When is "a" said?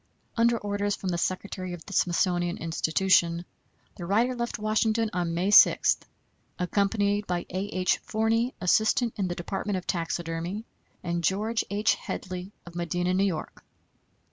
7.51-7.65